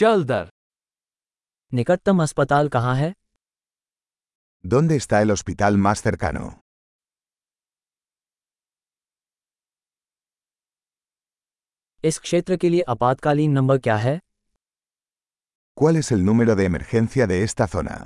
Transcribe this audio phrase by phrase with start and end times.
[0.00, 0.48] चल दर
[1.74, 3.12] निकटतम अस्पताल कहाँ है
[4.72, 6.44] ¿Dónde está el hospital más cercano?
[12.04, 14.18] इस क्षेत्र के लिए आपातकालीन नंबर क्या है
[15.80, 17.98] ¿Cuál es el número de emergencia de esta zona?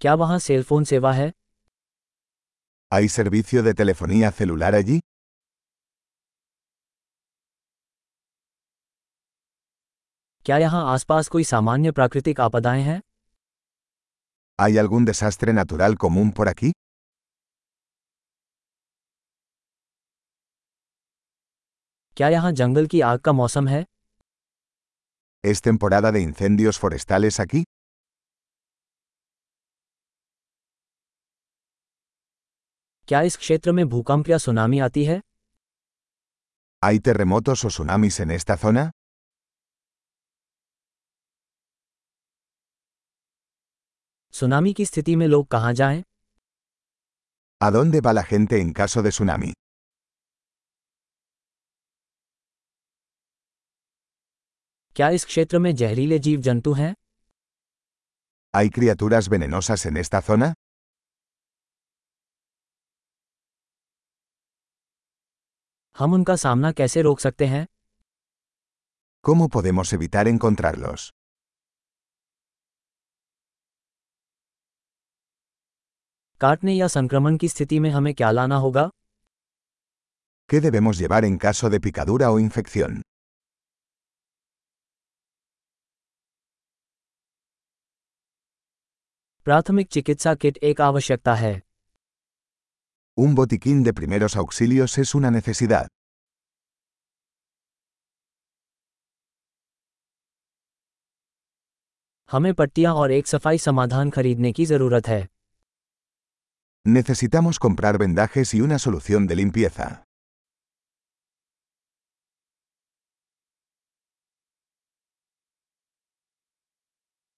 [0.00, 1.32] क्या वहाँ सेल सेवा है
[2.92, 5.05] ¿Hay servicio de telefonía celular allí?
[10.46, 13.00] क्या यहाँ आसपास कोई सामान्य प्राकृतिक आपदाएँ हैं
[14.58, 16.70] ¿Hay algún desastre natural común por aquí?
[22.16, 23.84] क्या यहाँ जंगल की आग का मौसम है
[25.44, 27.62] ¿Es temporada de incendios forestales aquí?
[33.08, 35.20] क्या इस क्षेत्र में भूकंप या सुनामी आती है
[36.84, 38.86] ¿Hay terremotos o tsunamis en esta zona?
[44.38, 46.02] Tsunami की स्थिति में लोग कहाँ जाएँ?
[47.60, 49.52] ¿A dónde va la gente en caso de tsunami?
[54.96, 56.94] क्या इस क्षेत्र में जहरीले जीव जंतु हैं
[58.56, 60.52] ¿Hay criaturas venenosas en esta zona?
[65.98, 67.66] हम उनका सामना कैसे रोक सकते हैं
[69.28, 71.10] ¿Cómo podemos evitar encontrarlos?
[76.40, 78.88] काटने या संक्रमण की स्थिति में हमें क्या लाना होगा
[80.50, 83.00] ¿Qué debemos llevar en caso de picadura o infección?
[89.46, 91.54] प्राथमिक चिकित्सा किट एक आवश्यकता है
[93.18, 95.88] Un botiquín de primeros auxilios es una necesidad.
[102.30, 105.26] हमें पट्टियाँ और एक सफ़ाई समाधान खरीदने की ज़रूरत है
[106.87, 110.03] Necesitamos comprar vendajes y una solución de limpieza.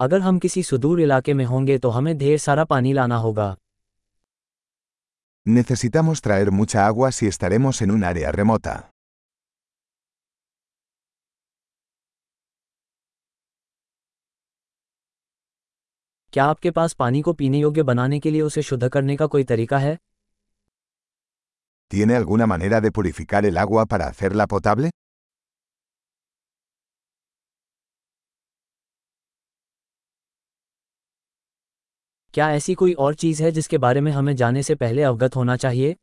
[0.00, 3.54] अगर हम किसी सुदूर इलाके में होंगे तो हमें ढेर सारा पानी लाना होगा
[5.46, 8.87] Necesitamos traer mucha agua si estaremos en un área remota.
[16.33, 19.43] क्या आपके पास पानी को पीने योग्य बनाने के लिए उसे शुद्ध करने का कोई
[19.53, 19.97] तरीका है
[21.91, 24.89] ¿Tiene alguna manera de purificar el agua para hacerla potable?
[32.33, 35.55] क्या ऐसी कोई और चीज़ है जिसके बारे में हमें जाने से पहले अवगत होना
[35.65, 35.95] चाहिए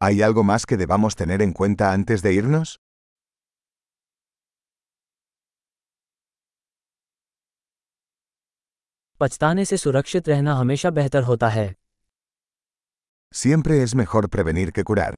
[0.00, 2.72] ¿Hay algo más que debamos tener en cuenta antes de irnos?
[9.24, 11.72] पछताने से सुरक्षित रहना हमेशा बेहतर होता है
[13.34, 15.12] Siempre es mejor prevenir que curar.